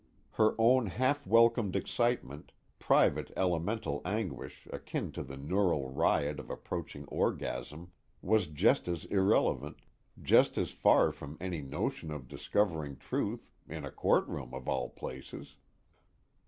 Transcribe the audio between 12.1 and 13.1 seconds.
discovering